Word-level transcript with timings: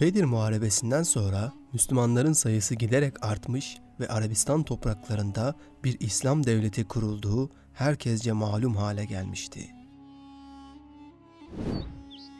Bedir 0.00 0.24
Muharebesi'nden 0.24 1.02
sonra 1.02 1.52
Müslümanların 1.72 2.32
sayısı 2.32 2.74
giderek 2.74 3.24
artmış 3.24 3.78
ve 4.00 4.08
Arabistan 4.08 4.62
topraklarında 4.62 5.54
bir 5.84 6.00
İslam 6.00 6.46
devleti 6.46 6.84
kurulduğu 6.84 7.50
herkesce 7.72 8.32
malum 8.32 8.76
hale 8.76 9.04
gelmişti. 9.04 9.60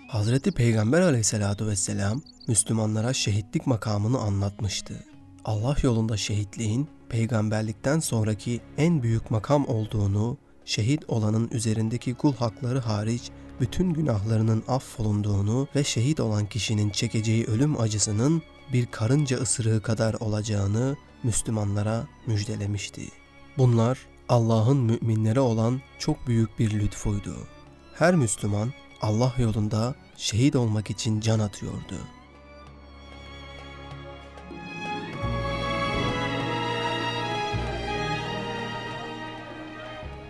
Hazreti 0.08 0.52
Peygamber 0.52 1.00
aleyhissalatu 1.00 1.66
vesselam 1.66 2.22
Müslümanlara 2.48 3.12
şehitlik 3.12 3.66
makamını 3.66 4.18
anlatmıştı. 4.18 5.04
Allah 5.44 5.76
yolunda 5.82 6.16
şehitliğin 6.16 6.88
peygamberlikten 7.08 8.00
sonraki 8.00 8.60
en 8.76 9.02
büyük 9.02 9.30
makam 9.30 9.68
olduğunu, 9.68 10.38
şehit 10.64 11.10
olanın 11.10 11.48
üzerindeki 11.52 12.14
kul 12.14 12.34
hakları 12.34 12.78
hariç 12.78 13.30
bütün 13.60 13.92
günahlarının 13.92 14.62
affolunduğunu 14.68 15.68
ve 15.76 15.84
şehit 15.84 16.20
olan 16.20 16.46
kişinin 16.46 16.90
çekeceği 16.90 17.44
ölüm 17.44 17.80
acısının 17.80 18.42
bir 18.72 18.86
karınca 18.86 19.36
ısırığı 19.36 19.82
kadar 19.82 20.14
olacağını 20.14 20.96
Müslümanlara 21.22 22.06
müjdelemişti. 22.26 23.08
Bunlar 23.58 23.98
Allah'ın 24.28 24.76
müminlere 24.76 25.40
olan 25.40 25.80
çok 25.98 26.26
büyük 26.26 26.58
bir 26.58 26.70
lütfuydu. 26.70 27.36
Her 27.94 28.14
Müslüman 28.14 28.72
Allah 29.02 29.34
yolunda 29.38 29.94
şehit 30.16 30.56
olmak 30.56 30.90
için 30.90 31.20
can 31.20 31.38
atıyordu. 31.38 31.98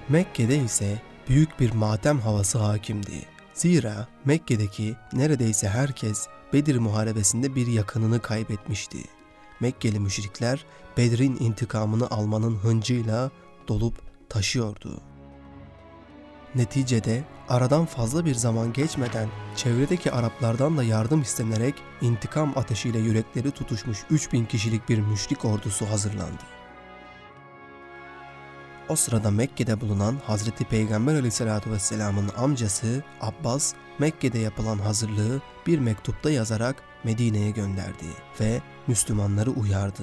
Mekke'de 0.08 0.56
ise 0.56 1.02
büyük 1.28 1.60
bir 1.60 1.72
matem 1.72 2.20
havası 2.20 2.58
hakimdi. 2.58 3.24
Zira 3.54 4.08
Mekke'deki 4.24 4.96
neredeyse 5.12 5.68
herkes 5.68 6.28
Bedir 6.52 6.78
Muharebesi'nde 6.78 7.54
bir 7.54 7.66
yakınını 7.66 8.20
kaybetmişti. 8.20 8.98
Mekkeli 9.60 10.00
müşrikler 10.00 10.64
Bedir'in 10.96 11.36
intikamını 11.40 12.10
almanın 12.10 12.56
hıncıyla 12.56 13.30
dolup 13.68 13.94
taşıyordu. 14.28 15.00
Neticede 16.54 17.24
aradan 17.48 17.86
fazla 17.86 18.24
bir 18.24 18.34
zaman 18.34 18.72
geçmeden 18.72 19.28
çevredeki 19.56 20.12
Araplardan 20.12 20.76
da 20.76 20.82
yardım 20.82 21.22
istenerek 21.22 21.74
intikam 22.00 22.52
ateşiyle 22.56 22.98
yürekleri 22.98 23.50
tutuşmuş 23.50 23.98
3000 24.10 24.44
kişilik 24.44 24.88
bir 24.88 24.98
müşrik 24.98 25.44
ordusu 25.44 25.86
hazırlandı. 25.86 26.53
O 28.88 28.96
sırada 28.96 29.30
Mekke'de 29.30 29.80
bulunan 29.80 30.20
Hazreti 30.26 30.64
Peygamber 30.64 31.14
aleyhissalatü 31.14 31.70
vesselamın 31.70 32.30
amcası 32.36 33.02
Abbas, 33.20 33.74
Mekke'de 33.98 34.38
yapılan 34.38 34.78
hazırlığı 34.78 35.42
bir 35.66 35.78
mektupta 35.78 36.30
yazarak 36.30 36.82
Medine'ye 37.04 37.50
gönderdi 37.50 38.04
ve 38.40 38.60
Müslümanları 38.86 39.50
uyardı. 39.50 40.02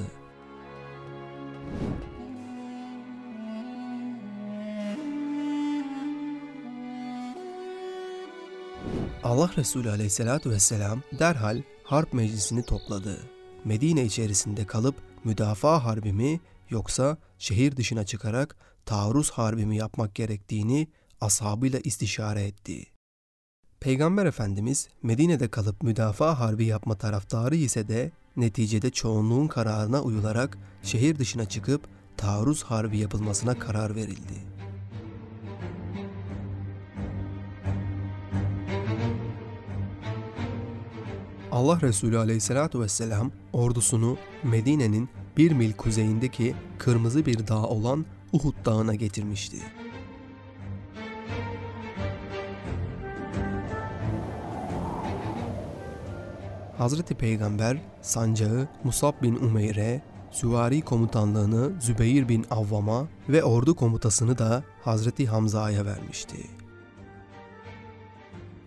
Allah 9.23 9.52
Resulü 9.58 9.90
aleyhissalatü 9.90 10.50
vesselam 10.50 11.02
derhal 11.20 11.62
harp 11.84 12.14
meclisini 12.14 12.64
topladı. 12.64 13.18
Medine 13.66 14.06
içerisinde 14.06 14.66
kalıp 14.66 14.95
müdafaa 15.23 15.86
harbi 15.86 16.14
mi 16.14 16.40
yoksa 16.70 17.18
şehir 17.40 17.78
dışına 17.78 18.06
çıkarak 18.06 18.56
taarruz 18.86 19.32
harbi 19.32 19.66
mi 19.66 19.78
yapmak 19.78 20.16
gerektiğini 20.16 20.88
ashabıyla 21.22 21.80
istişare 21.80 22.44
etti. 22.44 22.86
Peygamber 23.80 24.26
Efendimiz 24.26 24.88
Medine'de 25.04 25.48
kalıp 25.48 25.84
müdafaa 25.84 26.40
harbi 26.40 26.66
yapma 26.66 26.96
taraftarı 26.96 27.56
ise 27.56 27.88
de 27.88 28.12
neticede 28.38 28.90
çoğunluğun 28.90 29.48
kararına 29.48 30.02
uyularak 30.02 30.58
şehir 30.84 31.20
dışına 31.20 31.46
çıkıp 31.46 31.88
taarruz 32.17 32.64
harbi 32.64 32.98
yapılmasına 32.98 33.60
karar 33.60 33.95
verildi. 33.95 34.52
Allah 41.52 41.82
Resulü 41.82 42.17
aleyhissalatu 42.17 42.82
vesselam 42.82 43.32
ordusunu 43.54 44.17
Medine'nin 44.44 45.10
bir 45.38 45.52
mil 45.52 45.73
kuzeyindeki 45.73 46.55
kırmızı 46.78 47.26
bir 47.26 47.48
dağ 47.48 47.64
olan 47.64 48.05
Uhud 48.33 48.65
dağına 48.65 48.95
getirmişti. 48.95 49.58
Hazreti 56.77 57.15
Peygamber 57.15 57.77
sancağı 58.02 58.67
Musab 58.83 59.14
bin 59.21 59.36
Umeyr'e, 59.36 60.02
süvari 60.31 60.81
komutanlığını 60.81 61.81
Zübeyir 61.81 62.30
bin 62.30 62.45
Avvam'a 62.52 63.08
ve 63.30 63.43
ordu 63.43 63.75
komutasını 63.75 64.37
da 64.37 64.63
Hazreti 64.83 65.27
Hamza'ya 65.27 65.86
vermişti. 65.86 66.37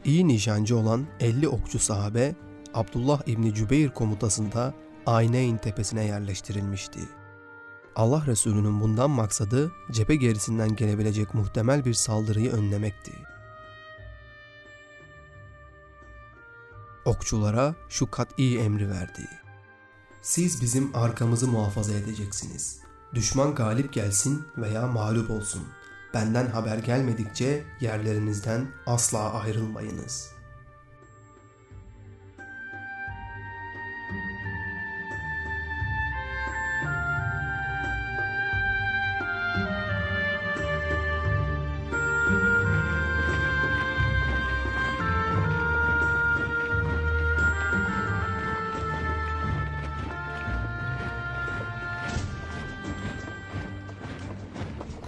İyi 0.04 0.28
nişancı 0.28 0.78
olan 0.78 1.04
50 1.20 1.48
okçu 1.48 1.78
sahabe 1.78 2.34
Abdullah 2.74 3.22
İbni 3.26 3.54
Cübeyr 3.54 3.90
komutasında 3.90 4.74
Ayneyn 5.06 5.56
tepesine 5.56 6.04
yerleştirilmişti. 6.04 7.00
Allah 7.96 8.26
Resulü'nün 8.26 8.80
bundan 8.80 9.10
maksadı 9.10 9.72
cephe 9.90 10.16
gerisinden 10.16 10.76
gelebilecek 10.76 11.34
muhtemel 11.34 11.84
bir 11.84 11.94
saldırıyı 11.94 12.52
önlemekti. 12.52 13.12
Okçulara 17.04 17.74
şu 17.88 18.10
kat'i 18.10 18.58
emri 18.58 18.90
verdi. 18.90 19.28
Siz 20.22 20.62
bizim 20.62 20.96
arkamızı 20.96 21.48
muhafaza 21.48 21.92
edeceksiniz. 21.92 22.80
Düşman 23.14 23.54
galip 23.54 23.92
gelsin 23.92 24.46
veya 24.56 24.86
mağlup 24.86 25.30
olsun. 25.30 25.62
Benden 26.14 26.46
haber 26.46 26.78
gelmedikçe 26.78 27.64
yerlerinizden 27.80 28.66
asla 28.86 29.32
ayrılmayınız.'' 29.32 30.43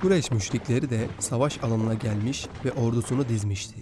Kureyş 0.06 0.30
müşrikleri 0.30 0.90
de 0.90 1.08
savaş 1.18 1.64
alanına 1.64 1.94
gelmiş 1.94 2.46
ve 2.64 2.72
ordusunu 2.72 3.28
dizmişti. 3.28 3.74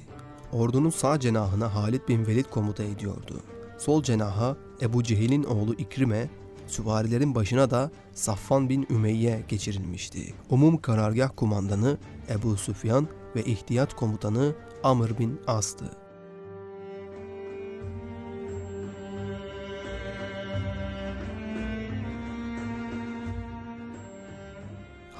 Ordunun 0.52 0.90
sağ 0.90 1.20
cenahına 1.20 1.74
Halid 1.74 2.08
bin 2.08 2.26
Velid 2.26 2.44
komuta 2.44 2.82
ediyordu. 2.82 3.40
Sol 3.78 4.02
cenaha 4.02 4.56
Ebu 4.82 5.02
Cehil'in 5.02 5.44
oğlu 5.44 5.74
İkrime, 5.74 6.30
süvarilerin 6.66 7.34
başına 7.34 7.70
da 7.70 7.90
Safvan 8.14 8.68
bin 8.68 8.86
Ümeyye 8.90 9.44
geçirilmişti. 9.48 10.34
Umum 10.50 10.80
karargah 10.80 11.30
kumandanı 11.36 11.98
Ebu 12.28 12.56
Süfyan 12.56 13.08
ve 13.36 13.44
ihtiyat 13.44 13.96
komutanı 13.96 14.54
Amr 14.82 15.18
bin 15.18 15.41
As'tı. 15.46 16.03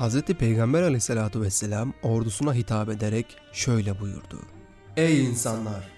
Hz. 0.05 0.23
Peygamber 0.23 0.83
aleyhissalatu 0.83 1.43
vesselam 1.43 1.93
ordusuna 2.03 2.55
hitap 2.55 2.89
ederek 2.89 3.27
şöyle 3.53 4.01
buyurdu. 4.01 4.41
Ey 4.97 5.25
insanlar! 5.25 5.89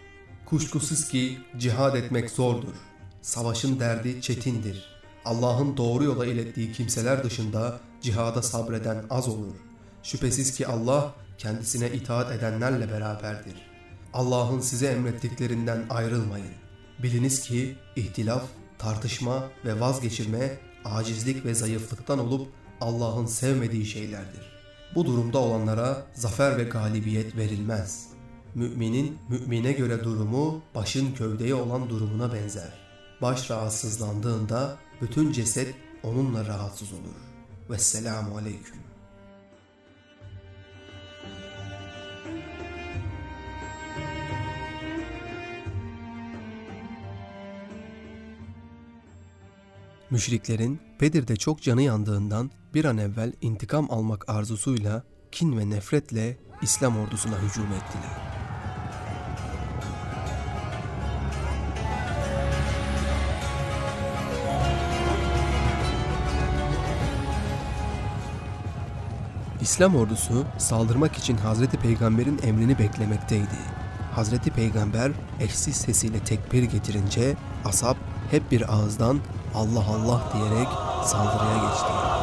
Kuşkusuz 0.44 1.08
ki 1.08 1.38
cihad 1.58 1.94
etmek 1.94 2.30
zordur. 2.30 2.74
Savaşın 3.22 3.80
derdi 3.80 4.20
çetindir. 4.20 4.84
Allah'ın 5.24 5.76
doğru 5.76 6.04
yola 6.04 6.26
ilettiği 6.26 6.72
kimseler 6.72 7.24
dışında 7.24 7.80
cihada 8.00 8.42
sabreden 8.42 9.04
az 9.10 9.28
olur. 9.28 9.54
Şüphesiz 10.03 10.56
ki 10.56 10.66
Allah 10.66 11.14
kendisine 11.38 11.92
itaat 11.92 12.32
edenlerle 12.32 12.91
beraberdir. 12.91 13.54
Allah'ın 14.12 14.60
size 14.60 14.86
emrettiklerinden 14.86 15.84
ayrılmayın. 15.91 16.54
Biliniz 17.02 17.41
ki 17.41 17.76
ihtilaf, 17.97 18.44
tartışma 18.78 19.44
ve 19.64 19.80
vazgeçirme 19.80 20.59
acizlik 20.84 21.44
ve 21.44 21.54
zayıflıktan 21.54 22.18
olup 22.18 22.48
Allah'ın 22.80 23.26
sevmediği 23.26 23.86
şeylerdir. 23.86 24.56
Bu 24.94 25.04
durumda 25.04 25.38
olanlara 25.38 26.06
zafer 26.14 26.58
ve 26.58 26.64
galibiyet 26.64 27.36
verilmez. 27.36 28.08
Müminin 28.54 29.18
mümine 29.28 29.72
göre 29.72 30.04
durumu 30.04 30.62
başın 30.74 31.14
kövdeye 31.14 31.54
olan 31.54 31.90
durumuna 31.90 32.32
benzer. 32.32 32.72
Baş 33.22 33.50
rahatsızlandığında 33.50 34.76
bütün 35.00 35.32
ceset 35.32 35.74
onunla 36.02 36.46
rahatsız 36.46 36.92
olur. 36.92 37.16
Vesselamu 37.70 38.36
aleyküm. 38.36 38.76
Müşriklerin 50.10 50.80
Bedir'de 51.00 51.36
çok 51.36 51.62
canı 51.62 51.82
yandığından 51.82 52.50
bir 52.74 52.84
an 52.84 52.98
evvel 52.98 53.32
intikam 53.41 53.91
almak 53.91 54.28
arzusuyla 54.28 55.03
kin 55.32 55.58
ve 55.58 55.70
nefretle 55.70 56.36
İslam 56.62 56.98
ordusuna 56.98 57.34
hücum 57.38 57.66
ettiler. 57.66 58.36
İslam 69.60 69.97
ordusu 69.97 70.44
saldırmak 70.59 71.16
için 71.16 71.36
Hazreti 71.36 71.76
Peygamber'in 71.76 72.41
emrini 72.42 72.78
beklemekteydi. 72.78 73.76
Hazreti 74.14 74.50
Peygamber 74.50 75.12
eşsiz 75.41 75.76
sesiyle 75.76 76.18
tekbir 76.18 76.62
getirince 76.62 77.36
asap 77.64 77.97
hep 78.30 78.50
bir 78.50 78.74
ağızdan 78.74 79.20
Allah 79.56 79.84
Allah 79.94 80.20
diyerek 80.32 80.68
saldırıya 81.04 81.56
geçti. 81.68 82.16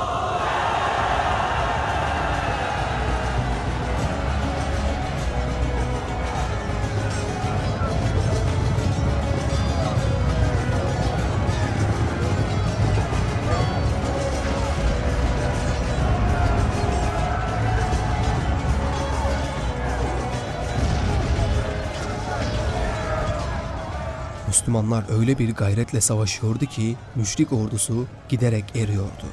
Müslümanlar 24.53 25.19
öyle 25.19 25.39
bir 25.39 25.55
gayretle 25.55 26.01
savaşıyordu 26.01 26.65
ki 26.65 26.95
müşrik 27.15 27.53
ordusu 27.53 28.05
giderek 28.29 28.65
eriyordu. 28.75 29.25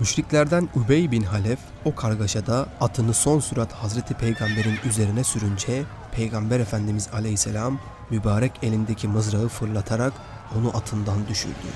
Müşriklerden 0.00 0.68
Übey 0.76 1.10
bin 1.10 1.22
Halef 1.22 1.58
o 1.84 1.94
kargaşada 1.94 2.66
atını 2.80 3.14
son 3.14 3.40
sürat 3.40 3.72
Hazreti 3.72 4.14
Peygamber'in 4.14 4.78
üzerine 4.88 5.24
sürünce 5.24 5.82
Peygamber 6.12 6.60
Efendimiz 6.60 7.08
Aleyhisselam 7.12 7.78
mübarek 8.10 8.52
elindeki 8.62 9.08
mızrağı 9.08 9.48
fırlatarak 9.48 10.12
onu 10.58 10.76
atından 10.76 11.28
düşürdü. 11.28 11.66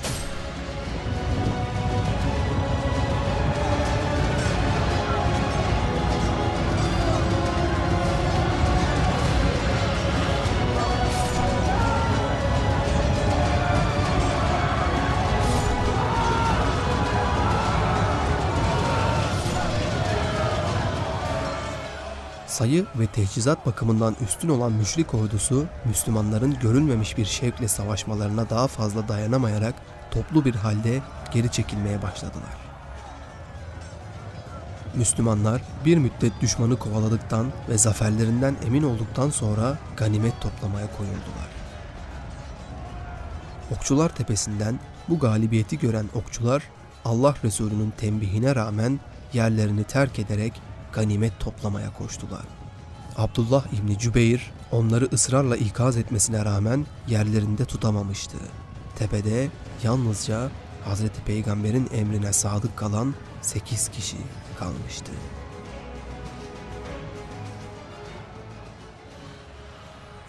Sayı 22.61 22.85
ve 22.95 23.07
teçhizat 23.07 23.65
bakımından 23.65 24.15
üstün 24.23 24.49
olan 24.49 24.71
müşrik 24.71 25.13
ordusu, 25.13 25.65
Müslümanların 25.85 26.59
görülmemiş 26.59 27.17
bir 27.17 27.25
şevkle 27.25 27.67
savaşmalarına 27.67 28.49
daha 28.49 28.67
fazla 28.67 29.07
dayanamayarak 29.07 29.75
toplu 30.11 30.45
bir 30.45 30.55
halde 30.55 31.01
geri 31.33 31.51
çekilmeye 31.51 32.01
başladılar. 32.01 32.57
Müslümanlar 34.95 35.61
bir 35.85 35.97
müddet 35.97 36.41
düşmanı 36.41 36.79
kovaladıktan 36.79 37.47
ve 37.69 37.77
zaferlerinden 37.77 38.55
emin 38.65 38.83
olduktan 38.83 39.29
sonra 39.29 39.77
ganimet 39.97 40.41
toplamaya 40.41 40.87
koyuldular. 40.97 41.49
Okçular 43.71 44.15
tepesinden 44.15 44.79
bu 45.09 45.19
galibiyeti 45.19 45.79
gören 45.79 46.09
okçular 46.15 46.63
Allah 47.05 47.35
Resulü'nün 47.43 47.93
tembihine 47.97 48.55
rağmen 48.55 48.99
yerlerini 49.33 49.83
terk 49.83 50.19
ederek 50.19 50.61
ganimet 50.93 51.39
toplamaya 51.39 51.93
koştular. 51.93 52.45
Abdullah 53.17 53.65
İbni 53.73 53.99
Cübeyr 53.99 54.51
onları 54.71 55.05
ısrarla 55.13 55.57
ikaz 55.57 55.97
etmesine 55.97 56.45
rağmen 56.45 56.85
yerlerinde 57.07 57.65
tutamamıştı. 57.65 58.37
Tepede 58.95 59.49
yalnızca 59.83 60.51
Hazreti 60.85 61.21
Peygamber'in 61.21 61.89
emrine 61.93 62.33
sadık 62.33 62.77
kalan 62.77 63.15
8 63.41 63.89
kişi 63.89 64.17
kalmıştı. 64.59 65.11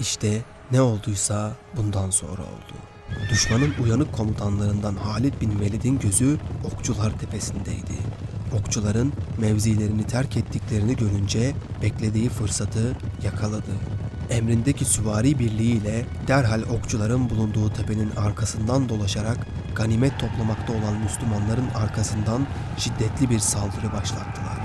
İşte 0.00 0.42
ne 0.72 0.80
olduysa 0.80 1.52
bundan 1.76 2.10
sonra 2.10 2.42
oldu. 2.42 2.74
Düşmanın 3.30 3.74
uyanık 3.84 4.12
komutanlarından 4.12 4.94
Halid 4.94 5.40
bin 5.40 5.60
Velid'in 5.60 5.98
gözü 5.98 6.38
okçular 6.64 7.18
tepesindeydi. 7.18 7.92
Okçuların 8.58 9.12
mevzilerini 9.38 10.06
terk 10.06 10.36
ettiklerini 10.36 10.96
görünce 10.96 11.52
beklediği 11.82 12.28
fırsatı 12.28 12.96
yakaladı. 13.24 13.72
Emrindeki 14.30 14.84
süvari 14.84 15.38
birliğiyle 15.38 16.06
derhal 16.28 16.62
okçuların 16.62 17.30
bulunduğu 17.30 17.72
tepenin 17.72 18.10
arkasından 18.16 18.88
dolaşarak 18.88 19.46
ganimet 19.74 20.20
toplamakta 20.20 20.72
olan 20.72 20.96
Müslümanların 21.02 21.68
arkasından 21.74 22.46
şiddetli 22.78 23.30
bir 23.30 23.38
saldırı 23.38 23.92
başlattılar. 23.92 24.61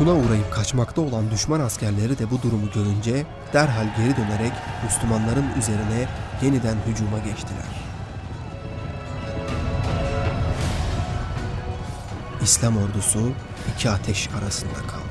Bozguna 0.00 0.26
uğrayıp 0.26 0.52
kaçmakta 0.52 1.00
olan 1.00 1.30
düşman 1.30 1.60
askerleri 1.60 2.18
de 2.18 2.30
bu 2.30 2.42
durumu 2.42 2.70
görünce 2.74 3.26
derhal 3.52 3.86
geri 3.96 4.16
dönerek 4.16 4.52
Müslümanların 4.84 5.44
üzerine 5.58 6.08
yeniden 6.42 6.76
hücuma 6.86 7.18
geçtiler. 7.18 7.64
İslam 12.42 12.76
ordusu 12.76 13.32
iki 13.74 13.90
ateş 13.90 14.28
arasında 14.42 14.74
kaldı. 14.74 15.05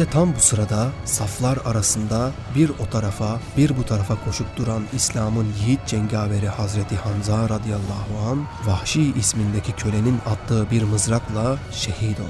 İşte 0.00 0.12
tam 0.12 0.34
bu 0.34 0.40
sırada 0.40 0.90
saflar 1.04 1.58
arasında 1.64 2.32
bir 2.54 2.70
o 2.70 2.90
tarafa 2.90 3.40
bir 3.56 3.76
bu 3.76 3.84
tarafa 3.84 4.24
koşup 4.24 4.56
duran 4.56 4.82
İslam'ın 4.92 5.46
yiğit 5.64 5.86
cengaveri 5.86 6.48
Hazreti 6.48 6.96
Hamza 6.96 7.48
radıyallahu 7.48 8.30
an 8.30 8.46
Vahşi 8.66 9.12
ismindeki 9.12 9.72
kölenin 9.72 10.18
attığı 10.26 10.70
bir 10.70 10.82
mızrakla 10.82 11.58
şehit 11.72 12.20
oldu. 12.20 12.28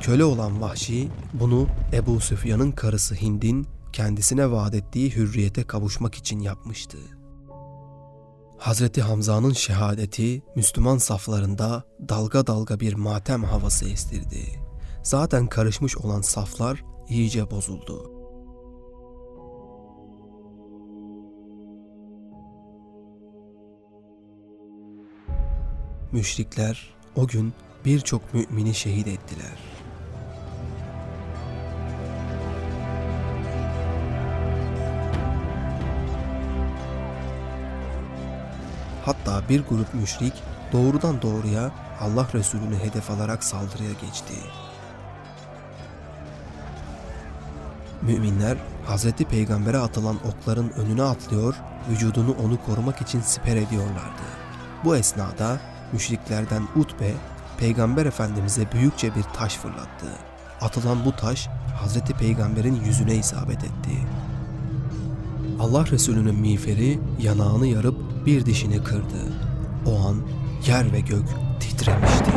Köle 0.00 0.24
olan 0.24 0.60
Vahşi 0.60 1.08
bunu 1.32 1.66
Ebu 1.92 2.20
Süfyan'ın 2.20 2.72
karısı 2.72 3.14
Hind'in 3.14 3.66
kendisine 3.94 4.50
vaat 4.50 4.74
ettiği 4.74 5.16
hürriyete 5.16 5.64
kavuşmak 5.64 6.14
için 6.14 6.40
yapmıştı. 6.40 6.98
Hazreti 8.58 9.02
Hamza'nın 9.02 9.52
şehadeti 9.52 10.42
Müslüman 10.56 10.98
saflarında 10.98 11.84
dalga 12.08 12.46
dalga 12.46 12.80
bir 12.80 12.94
matem 12.94 13.44
havası 13.44 13.88
estirdi. 13.88 14.60
Zaten 15.02 15.46
karışmış 15.46 15.96
olan 15.96 16.20
saflar 16.20 16.84
iyice 17.08 17.50
bozuldu. 17.50 18.10
Müşrikler 26.12 26.94
o 27.16 27.26
gün 27.26 27.52
birçok 27.84 28.34
mümini 28.34 28.74
şehit 28.74 29.06
ettiler. 29.06 29.73
Hatta 39.04 39.48
bir 39.48 39.64
grup 39.64 39.94
müşrik 39.94 40.32
doğrudan 40.72 41.22
doğruya 41.22 41.70
Allah 42.00 42.26
Resulü'nü 42.34 42.78
hedef 42.78 43.10
alarak 43.10 43.44
saldırıya 43.44 43.92
geçti. 43.92 44.34
Müminler 48.02 48.56
Hazreti 48.86 49.24
Peygamber'e 49.24 49.78
atılan 49.78 50.16
okların 50.16 50.70
önüne 50.70 51.02
atlıyor, 51.02 51.54
vücudunu 51.90 52.36
onu 52.44 52.58
korumak 52.66 53.00
için 53.00 53.20
siper 53.20 53.56
ediyorlardı. 53.56 54.22
Bu 54.84 54.96
esnada 54.96 55.60
müşriklerden 55.92 56.62
Utbe, 56.76 57.12
Peygamber 57.58 58.06
Efendimiz'e 58.06 58.72
büyükçe 58.72 59.14
bir 59.14 59.22
taş 59.22 59.56
fırlattı. 59.56 60.06
Atılan 60.60 61.04
bu 61.04 61.16
taş 61.16 61.48
Hazreti 61.80 62.12
Peygamber'in 62.12 62.84
yüzüne 62.84 63.14
isabet 63.14 63.64
etti. 63.64 64.06
Allah 65.60 65.86
Resulü'nün 65.86 66.34
miğferi 66.34 67.00
yanağını 67.20 67.66
yarıp 67.66 67.96
bir 68.26 68.46
dişini 68.46 68.84
kırdı. 68.84 69.32
O 69.86 70.08
an 70.08 70.16
yer 70.66 70.92
ve 70.92 71.00
gök 71.00 71.24
titremişti. 71.60 72.30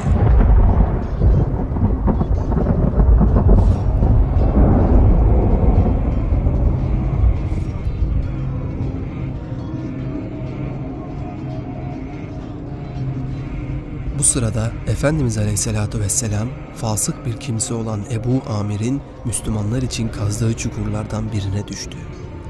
Bu 14.19 14.23
sırada 14.23 14.71
Efendimiz 14.87 15.37
Aleyhisselatü 15.37 15.99
Vesselam 15.99 16.47
fasık 16.75 17.25
bir 17.25 17.37
kimse 17.37 17.73
olan 17.73 18.01
Ebu 18.11 18.41
Amir'in 18.49 19.01
Müslümanlar 19.25 19.81
için 19.81 20.09
kazdığı 20.09 20.53
çukurlardan 20.57 21.31
birine 21.31 21.67
düştü. 21.67 21.97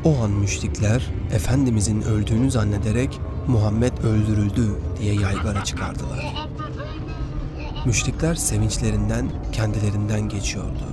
O 0.07 0.23
an 0.23 0.31
müşrikler 0.31 1.11
Efendimizin 1.31 2.01
öldüğünü 2.01 2.51
zannederek 2.51 3.19
Muhammed 3.47 3.97
öldürüldü 3.97 4.81
diye 4.99 5.13
yaygara 5.13 5.63
çıkardılar. 5.63 6.47
Müşrikler 7.85 8.35
sevinçlerinden 8.35 9.29
kendilerinden 9.51 10.29
geçiyordu. 10.29 10.85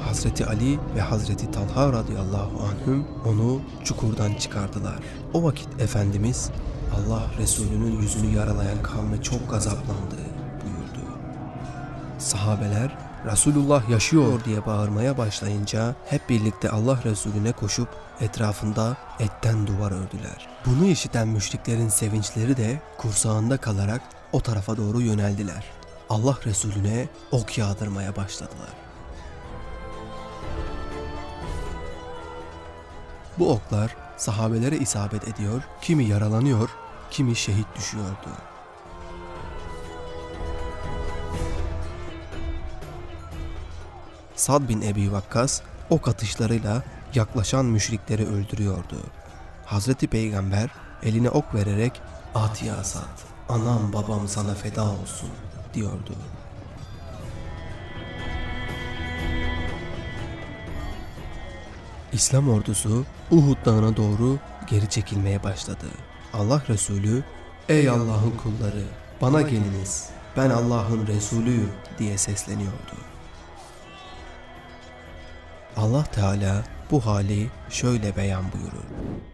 Hazreti 0.00 0.46
Ali 0.46 0.78
ve 0.96 1.00
Hazreti 1.00 1.50
Talha 1.50 1.92
radıyallahu 1.92 2.64
anhüm 2.64 3.04
onu 3.26 3.60
çukurdan 3.84 4.34
çıkardılar. 4.34 4.98
O 5.34 5.42
vakit 5.42 5.80
Efendimiz 5.80 6.50
Allah 6.94 7.22
Resulü'nün 7.38 8.00
yüzünü 8.00 8.36
yaralayan 8.36 8.82
kavme 8.82 9.22
çok 9.22 9.50
gazaplandı 9.50 10.16
buyurdu. 10.64 11.08
Sahabeler 12.18 13.05
Resulullah 13.26 13.88
yaşıyor 13.88 14.44
diye 14.44 14.66
bağırmaya 14.66 15.18
başlayınca 15.18 15.94
hep 16.06 16.28
birlikte 16.28 16.70
Allah 16.70 17.00
Resulüne 17.04 17.52
koşup 17.52 17.88
etrafında 18.20 18.96
etten 19.20 19.66
duvar 19.66 19.92
ördüler. 19.92 20.48
Bunu 20.66 20.86
işiten 20.86 21.28
müşriklerin 21.28 21.88
sevinçleri 21.88 22.56
de 22.56 22.80
kursağında 22.98 23.56
kalarak 23.56 24.00
o 24.32 24.40
tarafa 24.40 24.76
doğru 24.76 25.00
yöneldiler. 25.00 25.64
Allah 26.08 26.38
Resulüne 26.46 27.08
ok 27.30 27.58
yağdırmaya 27.58 28.16
başladılar. 28.16 28.70
Bu 33.38 33.52
oklar 33.52 33.96
sahabelere 34.16 34.76
isabet 34.76 35.28
ediyor, 35.28 35.62
kimi 35.82 36.04
yaralanıyor, 36.04 36.68
kimi 37.10 37.36
şehit 37.36 37.66
düşüyordu. 37.76 38.55
Sad 44.36 44.68
bin 44.68 44.82
Ebi 44.82 45.12
Vakkas 45.12 45.60
ok 45.90 46.08
atışlarıyla 46.08 46.82
yaklaşan 47.14 47.64
müşrikleri 47.64 48.26
öldürüyordu. 48.26 48.96
Hazreti 49.64 50.06
Peygamber 50.06 50.70
eline 51.02 51.30
ok 51.30 51.54
vererek 51.54 52.00
at 52.34 52.62
ya 52.62 52.84
Sad, 52.84 53.18
anam 53.48 53.92
babam 53.92 54.28
sana 54.28 54.54
feda 54.54 54.82
olsun 54.82 55.30
diyordu. 55.74 56.12
İslam 62.12 62.50
ordusu 62.50 63.04
Uhud 63.30 63.64
dağına 63.64 63.96
doğru 63.96 64.38
geri 64.66 64.90
çekilmeye 64.90 65.42
başladı. 65.42 65.86
Allah 66.32 66.62
Resulü 66.68 67.24
''Ey 67.68 67.88
Allah'ın 67.88 68.30
kulları 68.42 68.84
bana 69.22 69.42
geliniz 69.42 70.08
ben 70.36 70.50
Allah'ın 70.50 71.06
Resulüyüm'' 71.06 71.72
diye 71.98 72.18
sesleniyordu. 72.18 73.15
Allah 75.76 76.04
Teala 76.04 76.64
bu 76.90 77.06
hali 77.06 77.50
şöyle 77.70 78.16
beyan 78.16 78.44
buyurur. 78.52 78.86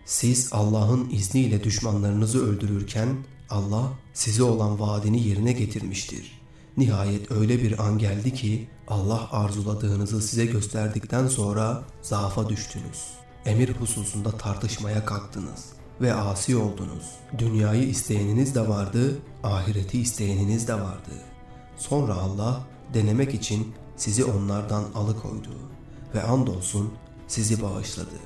Siz 0.04 0.48
Allah'ın 0.52 1.10
izniyle 1.10 1.64
düşmanlarınızı 1.64 2.46
öldürürken 2.46 3.08
Allah 3.50 3.92
size 4.14 4.42
olan 4.42 4.80
vaadini 4.80 5.28
yerine 5.28 5.52
getirmiştir. 5.52 6.40
Nihayet 6.76 7.30
öyle 7.30 7.62
bir 7.62 7.86
an 7.86 7.98
geldi 7.98 8.34
ki 8.34 8.68
Allah 8.88 9.28
arzuladığınızı 9.32 10.22
size 10.22 10.46
gösterdikten 10.46 11.26
sonra 11.26 11.82
zaafa 12.02 12.48
düştünüz. 12.48 13.04
Emir 13.46 13.76
hususunda 13.76 14.30
tartışmaya 14.30 15.04
kalktınız 15.04 15.64
ve 16.00 16.14
asi 16.14 16.56
oldunuz. 16.56 17.04
Dünyayı 17.38 17.88
isteyeniniz 17.88 18.54
de 18.54 18.68
vardı, 18.68 19.18
ahireti 19.42 20.00
isteyeniniz 20.00 20.68
de 20.68 20.74
vardı. 20.74 21.12
Sonra 21.76 22.14
Allah 22.14 22.60
denemek 22.94 23.34
için 23.34 23.74
sizi 23.96 24.24
onlardan 24.24 24.84
alıkoydu 24.94 25.72
ve 26.14 26.22
andolsun 26.22 26.92
sizi 27.28 27.62
bağışladı. 27.62 28.18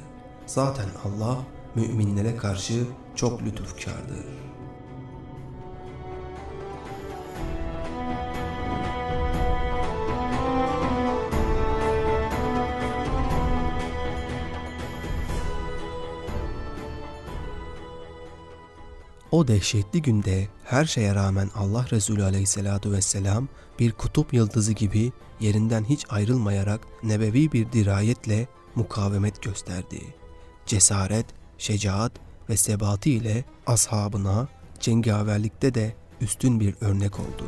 Zaten 0.46 0.86
Allah 1.04 1.38
müminlere 1.74 2.36
karşı 2.36 2.84
çok 3.14 3.42
lütufkardır. 3.42 4.24
O 19.30 19.48
dehşetli 19.48 20.02
günde 20.02 20.48
her 20.64 20.84
şeye 20.84 21.14
rağmen 21.14 21.50
Allah 21.54 21.86
Resulü 21.92 22.24
aleyhissalatu 22.24 22.92
vesselam 22.92 23.48
bir 23.78 23.92
kutup 23.92 24.34
yıldızı 24.34 24.72
gibi 24.72 25.12
yerinden 25.40 25.84
hiç 25.84 26.04
ayrılmayarak 26.08 26.80
nebevi 27.02 27.52
bir 27.52 27.72
dirayetle 27.72 28.46
mukavemet 28.74 29.42
gösterdi. 29.42 30.00
Cesaret, 30.66 31.26
şecaat 31.58 32.12
ve 32.48 32.56
sebatı 32.56 33.08
ile 33.08 33.44
ashabına 33.66 34.48
cengaverlikte 34.80 35.74
de 35.74 35.96
üstün 36.20 36.60
bir 36.60 36.74
örnek 36.80 37.20
oldu. 37.20 37.46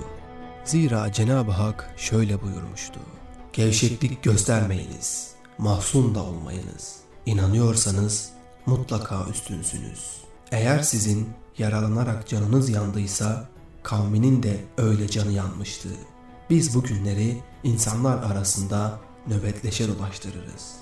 Zira 0.65 1.13
Cenab-ı 1.13 1.51
Hak 1.51 1.95
şöyle 1.97 2.43
buyurmuştu. 2.43 3.01
Gevşeklik 3.53 4.23
göstermeyiniz, 4.23 5.33
mahzun 5.59 6.15
da 6.15 6.23
olmayınız. 6.23 6.97
İnanıyorsanız 7.27 8.31
mutlaka 8.67 9.27
üstünsünüz. 9.31 10.23
Eğer 10.53 10.83
sizin 10.83 11.29
yaralanarak 11.61 12.29
canınız 12.29 12.71
yandıysa 12.71 13.49
kavminin 13.83 14.43
de 14.43 14.65
öyle 14.79 15.09
canı 15.09 15.33
yanmıştı. 15.33 15.88
Biz 16.50 16.75
bu 16.75 16.83
günleri 16.83 17.37
insanlar 17.65 18.23
arasında 18.23 19.00
nöbetleşe 19.27 19.88
dolaştırırız. 19.88 20.77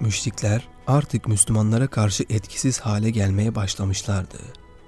Müşrikler 0.00 0.68
artık 0.86 1.28
Müslümanlara 1.28 1.86
karşı 1.86 2.24
etkisiz 2.30 2.80
hale 2.80 3.10
gelmeye 3.10 3.54
başlamışlardı. 3.54 4.38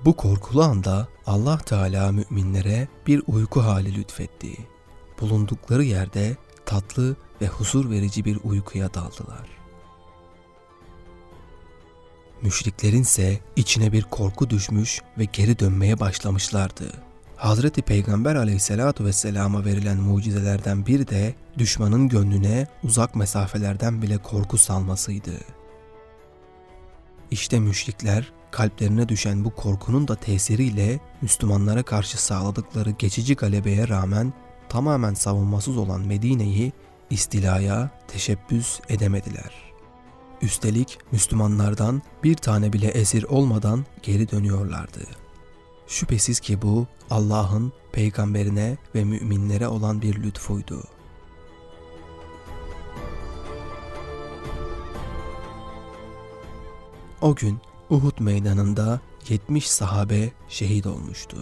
Bu 0.05 0.17
korkulu 0.17 0.63
anda 0.63 1.09
Allah 1.27 1.59
Teala 1.59 2.13
müminlere 2.13 2.89
bir 3.07 3.23
uyku 3.27 3.61
hali 3.61 3.95
lütfetti. 3.95 4.57
Bulundukları 5.21 5.85
yerde 5.85 6.37
tatlı 6.71 7.17
ve 7.43 7.47
huzur 7.47 7.91
verici 7.91 8.25
bir 8.25 8.39
uykuya 8.45 8.95
daldılar. 8.95 9.49
Müşriklerin 12.43 13.03
ise 13.03 13.41
içine 13.57 13.93
bir 13.93 14.03
korku 14.03 14.51
düşmüş 14.51 15.01
ve 15.19 15.25
geri 15.25 15.59
dönmeye 15.59 16.01
başlamışlardı. 16.01 16.93
Hazreti 17.37 17.83
Peygamber 17.83 18.37
aleyhissalatu 18.37 19.05
vesselama 19.05 19.65
verilen 19.65 19.97
mucizelerden 19.97 20.87
biri 20.87 21.09
de 21.09 21.35
düşmanın 21.59 22.09
gönlüne 22.09 22.67
uzak 22.85 23.15
mesafelerden 23.15 24.03
bile 24.03 24.19
korku 24.19 24.59
salmasıydı. 24.59 25.35
İşte 27.31 27.61
müşrikler 27.61 28.33
kalplerine 28.51 29.09
düşen 29.09 29.45
bu 29.45 29.55
korkunun 29.55 30.09
da 30.09 30.17
tesiriyle 30.17 31.01
Müslümanlara 31.23 31.83
karşı 31.83 32.23
sağladıkları 32.23 32.91
geçici 32.91 33.37
galebeye 33.37 33.89
rağmen 33.89 34.33
tamamen 34.71 35.15
savunmasız 35.15 35.77
olan 35.77 36.01
Medine'yi 36.01 36.73
istilaya 37.11 37.91
teşebbüs 38.09 38.81
edemediler. 38.89 39.53
Üstelik 40.43 40.99
Müslümanlardan 41.13 42.03
bir 42.25 42.35
tane 42.35 42.73
bile 42.73 42.87
esir 42.87 43.25
olmadan 43.25 43.85
geri 44.03 44.31
dönüyorlardı. 44.31 45.01
Şüphesiz 45.87 46.41
ki 46.41 46.63
bu 46.63 46.87
Allah'ın 47.11 47.73
peygamberine 47.93 48.77
ve 48.95 49.05
müminlere 49.05 49.69
olan 49.69 50.03
bir 50.03 50.23
lütfuydu. 50.23 50.83
O 57.21 57.35
gün 57.35 57.59
Uhud 57.91 58.21
meydanında 58.21 59.01
70 59.29 59.71
sahabe 59.71 60.31
şehit 60.49 60.87
olmuştu. 60.87 61.37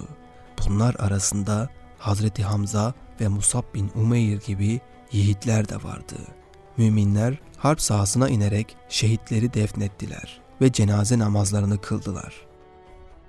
Bunlar 0.67 0.95
arasında 0.95 1.71
Hazreti 1.99 2.43
Hamza 2.43 2.95
ve 3.21 3.29
Musab 3.29 3.63
bin 3.75 3.91
Umeyr 3.95 4.41
gibi 4.41 4.81
yiğitler 5.13 5.69
de 5.69 5.77
vardı. 5.77 6.17
Müminler 6.77 7.39
harp 7.57 7.81
sahasına 7.81 8.29
inerek 8.29 8.77
şehitleri 8.89 9.55
defnettiler 9.55 10.41
ve 10.61 10.73
cenaze 10.73 11.19
namazlarını 11.19 11.81
kıldılar. 11.81 12.35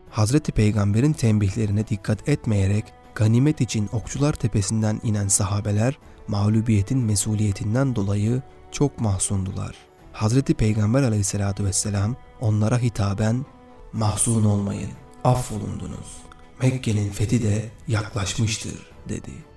Hazreti 0.10 0.52
Peygamber'in 0.52 1.14
tembihlerine 1.14 1.88
dikkat 1.88 2.30
etmeyerek 2.30 2.86
ganimet 3.16 3.62
için 3.62 3.90
Okçular 3.92 4.34
Tepesi'nden 4.34 5.00
inen 5.04 5.28
sahabeler 5.28 5.98
mağlubiyetin 6.28 7.00
mesuliyetinden 7.00 7.96
dolayı 7.96 8.42
çok 8.72 9.02
mahzundular. 9.02 9.76
Hazreti 10.14 10.54
Peygamber 10.54 11.04
aleyhissalatü 11.04 11.66
vesselam 11.66 12.16
onlara 12.42 12.80
hitaben 12.80 13.46
mahzun 13.94 14.46
olmayın, 14.46 14.92
affolundunuz. 15.24 16.18
Mekke'nin 16.62 17.10
fethi 17.12 17.44
de 17.44 17.70
yaklaşmıştır 17.88 18.92
dedi. 19.10 19.49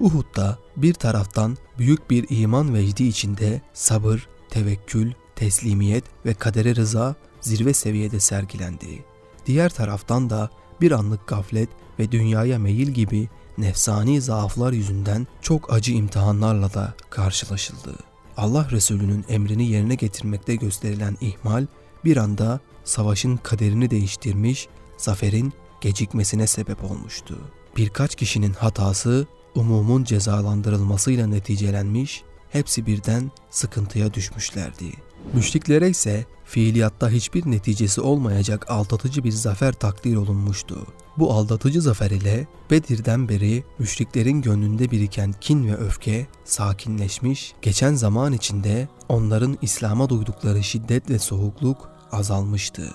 Uhud'da 0.00 0.58
bir 0.76 0.94
taraftan 0.94 1.56
büyük 1.78 2.10
bir 2.10 2.26
iman 2.30 2.74
vecdi 2.74 3.04
içinde 3.04 3.60
sabır, 3.72 4.28
tevekkül, 4.50 5.12
teslimiyet 5.36 6.04
ve 6.26 6.34
kadere 6.34 6.74
rıza 6.74 7.14
zirve 7.40 7.74
seviyede 7.74 8.20
sergilendi. 8.20 9.04
Diğer 9.46 9.70
taraftan 9.70 10.30
da 10.30 10.50
bir 10.80 10.92
anlık 10.92 11.26
gaflet 11.26 11.68
ve 11.98 12.12
dünyaya 12.12 12.58
meyil 12.58 12.88
gibi 12.88 13.28
nefsani 13.58 14.20
zaaflar 14.20 14.72
yüzünden 14.72 15.26
çok 15.42 15.72
acı 15.72 15.92
imtihanlarla 15.92 16.74
da 16.74 16.94
karşılaşıldı. 17.10 17.94
Allah 18.36 18.68
Resulü'nün 18.70 19.24
emrini 19.28 19.68
yerine 19.68 19.94
getirmekte 19.94 20.56
gösterilen 20.56 21.16
ihmal 21.20 21.66
bir 22.04 22.16
anda 22.16 22.60
savaşın 22.84 23.36
kaderini 23.36 23.90
değiştirmiş, 23.90 24.68
zaferin 24.98 25.52
gecikmesine 25.80 26.46
sebep 26.46 26.84
olmuştu. 26.84 27.38
Birkaç 27.76 28.14
kişinin 28.14 28.52
hatası 28.52 29.26
umumun 29.54 30.04
cezalandırılmasıyla 30.04 31.26
neticelenmiş, 31.26 32.22
hepsi 32.50 32.86
birden 32.86 33.30
sıkıntıya 33.50 34.14
düşmüşlerdi. 34.14 34.92
Müşriklere 35.34 35.90
ise 35.90 36.26
fiiliyatta 36.44 37.10
hiçbir 37.10 37.50
neticesi 37.50 38.00
olmayacak 38.00 38.70
aldatıcı 38.70 39.24
bir 39.24 39.30
zafer 39.30 39.72
takdir 39.72 40.16
olunmuştu. 40.16 40.86
Bu 41.18 41.32
aldatıcı 41.32 41.82
zafer 41.82 42.10
ile 42.10 42.46
Bedir'den 42.70 43.28
beri 43.28 43.64
müşriklerin 43.78 44.42
gönlünde 44.42 44.90
biriken 44.90 45.34
kin 45.40 45.66
ve 45.66 45.76
öfke 45.76 46.26
sakinleşmiş, 46.44 47.54
geçen 47.62 47.94
zaman 47.94 48.32
içinde 48.32 48.88
onların 49.08 49.58
İslam'a 49.62 50.08
duydukları 50.08 50.62
şiddet 50.62 51.10
ve 51.10 51.18
soğukluk 51.18 51.90
azalmıştı. 52.12 52.90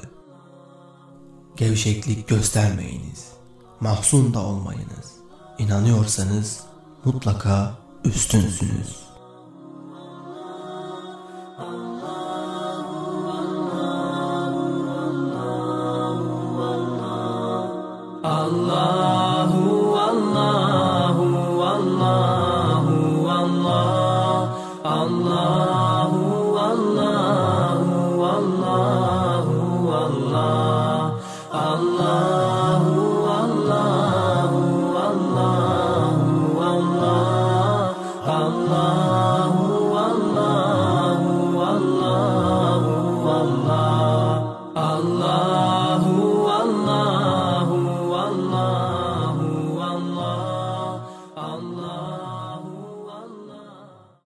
Gevşeklik 1.57 2.27
göstermeyiniz, 2.27 3.27
mahzun 3.79 4.33
da 4.33 4.39
olmayınız. 4.45 5.14
İnanıyorsanız 5.57 6.63
mutlaka 7.05 7.73
üstünsünüz. 8.03 9.05
Allahu 18.23 19.97
Allahu 19.97 21.63
Allahu 21.63 23.29
Allah 23.29 24.49
Allah 24.83 25.74